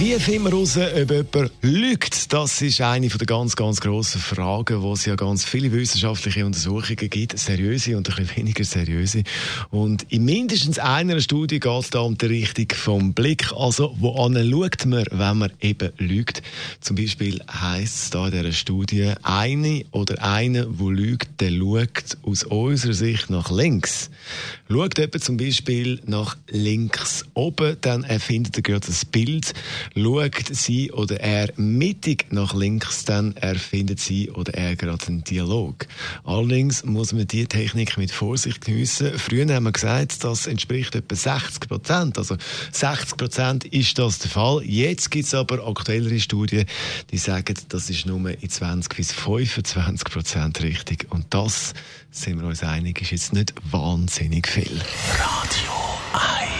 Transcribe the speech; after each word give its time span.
Wie 0.00 0.18
finden 0.18 0.44
wir 0.44 0.52
heraus, 0.52 0.78
ob 0.78 1.10
jemand 1.10 1.52
lügt? 1.60 2.32
Das 2.32 2.62
ist 2.62 2.80
eine 2.80 3.08
der 3.08 3.26
ganz, 3.26 3.54
ganz 3.54 3.82
grossen 3.82 4.18
Fragen, 4.18 4.80
wo 4.80 4.94
es 4.94 5.04
ja 5.04 5.14
ganz 5.14 5.44
viele 5.44 5.70
wissenschaftliche 5.72 6.46
Untersuchungen 6.46 7.10
gibt, 7.10 7.38
seriöse 7.38 7.98
und 7.98 8.08
ein 8.08 8.16
bisschen 8.16 8.36
weniger 8.38 8.64
seriöse. 8.64 9.24
Und 9.68 10.04
in 10.04 10.24
mindestens 10.24 10.78
einer 10.78 11.20
Studie 11.20 11.60
geht 11.60 11.82
es 11.82 11.90
da 11.90 12.00
um 12.00 12.16
die 12.16 12.24
Richtung 12.24 12.68
vom 12.74 13.12
Blick. 13.12 13.52
Also, 13.52 13.94
wo 13.98 14.26
schaut 14.26 14.86
man, 14.86 15.04
wenn 15.10 15.36
man 15.36 15.52
eben 15.60 15.90
lügt? 15.98 16.40
Zum 16.80 16.96
Beispiel 16.96 17.42
heisst 17.52 18.04
es 18.04 18.10
da 18.10 18.24
in 18.28 18.32
dieser 18.32 18.52
Studie, 18.52 19.12
eine 19.22 19.84
oder 19.90 20.22
einer, 20.22 20.64
der 20.64 20.86
lügt, 20.86 21.42
der 21.42 21.50
schaut 21.50 22.16
aus 22.22 22.44
unserer 22.44 22.94
Sicht 22.94 23.28
nach 23.28 23.50
links. 23.50 24.08
Schaut 24.70 24.96
jemand 24.96 25.22
zum 25.22 25.36
Beispiel 25.36 26.00
nach 26.06 26.38
links 26.48 27.26
oben, 27.34 27.76
dann 27.82 28.04
erfindet 28.04 28.56
er 28.56 28.62
gerade 28.62 28.86
das 28.86 29.04
Bild. 29.04 29.52
Schaut 29.96 30.46
sie 30.50 30.92
oder 30.92 31.20
er 31.20 31.52
mittig 31.56 32.26
nach 32.30 32.54
links, 32.54 33.04
dann 33.04 33.36
erfindet 33.36 34.00
sie 34.00 34.30
oder 34.30 34.54
er 34.54 34.76
gerade 34.76 35.06
einen 35.06 35.24
Dialog. 35.24 35.86
Allerdings 36.24 36.84
muss 36.84 37.12
man 37.12 37.26
diese 37.26 37.48
Technik 37.48 37.96
mit 37.96 38.10
Vorsicht 38.10 38.60
geniessen. 38.60 39.18
Früher 39.18 39.52
haben 39.52 39.64
wir 39.64 39.72
gesagt, 39.72 40.22
das 40.22 40.46
entspricht 40.46 40.94
etwa 40.94 41.14
60 41.14 41.68
Prozent. 41.68 42.18
Also 42.18 42.36
60 42.72 43.16
Prozent 43.16 43.64
ist 43.64 43.98
das 43.98 44.18
der 44.20 44.30
Fall. 44.30 44.62
Jetzt 44.64 45.10
gibt 45.10 45.26
es 45.26 45.34
aber 45.34 45.66
aktuellere 45.66 46.20
Studien, 46.20 46.66
die 47.10 47.18
sagen, 47.18 47.54
das 47.68 47.90
ist 47.90 48.06
nur 48.06 48.30
in 48.30 48.48
20 48.48 48.96
bis 48.96 49.12
25 49.12 50.04
Prozent 50.04 50.62
richtig. 50.62 51.06
Und 51.10 51.26
das, 51.30 51.74
sind 52.10 52.40
wir 52.40 52.46
uns 52.46 52.62
einig, 52.62 53.02
ist 53.02 53.10
jetzt 53.10 53.32
nicht 53.32 53.54
wahnsinnig 53.70 54.46
viel. 54.48 54.80
Radio 55.18 55.72
1 56.12 56.59